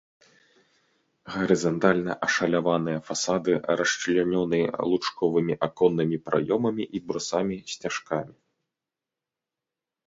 [1.33, 3.51] Гарызантальна ашаляваныя фасады
[3.83, 4.61] расчлянёны
[4.93, 8.35] лучковымі аконнымі праёмамі і брусамі-сцяжкамі.